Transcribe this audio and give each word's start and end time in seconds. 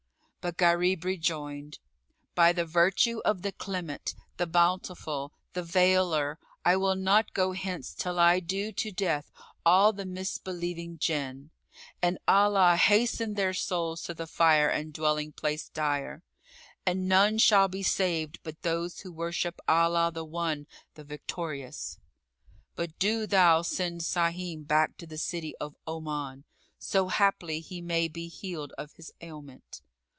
But 0.43 0.57
Gharib 0.57 1.03
rejoined 1.05 1.77
"By 2.33 2.51
the 2.51 2.65
virtue 2.65 3.19
of 3.23 3.43
the 3.43 3.51
Clement, 3.51 4.15
the 4.37 4.47
Bountiful, 4.47 5.33
the 5.53 5.61
Veiler, 5.61 6.37
I 6.65 6.77
will 6.77 6.95
not 6.95 7.35
go 7.35 7.51
hence 7.51 7.93
till 7.93 8.17
I 8.17 8.39
do 8.39 8.71
to 8.71 8.91
death 8.91 9.29
all 9.63 9.93
the 9.93 10.03
misbelieving 10.03 10.97
Jinn; 10.97 11.51
and 12.01 12.17
Allah 12.27 12.75
hasten 12.75 13.35
their 13.35 13.53
souls 13.53 14.01
to 14.05 14.15
the 14.15 14.25
fire 14.25 14.67
and 14.67 14.91
dwelling 14.93 15.31
place 15.31 15.69
dire; 15.69 16.23
and 16.87 17.07
none 17.07 17.37
shall 17.37 17.67
be 17.67 17.83
saved 17.83 18.39
but 18.41 18.63
those 18.63 19.01
who 19.01 19.11
worship 19.11 19.59
Allah 19.67 20.09
the 20.11 20.25
One, 20.25 20.65
the 20.95 21.03
Victorious! 21.03 21.99
But 22.73 22.97
do 22.97 23.27
thou 23.27 23.61
send 23.61 24.01
Sahim 24.01 24.65
back 24.65 24.97
to 24.97 25.05
the 25.05 25.19
city 25.19 25.55
of 25.57 25.75
Oman, 25.87 26.45
so 26.79 27.09
haply 27.09 27.59
he 27.59 27.79
may 27.79 28.07
be 28.07 28.27
healed 28.27 28.73
of 28.79 28.93
his 28.93 29.13
ailment." 29.21 29.81